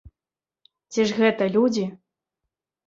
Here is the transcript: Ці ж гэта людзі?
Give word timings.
Ці 0.95 1.05
ж 1.11 1.21
гэта 1.21 1.43
людзі? 1.59 1.85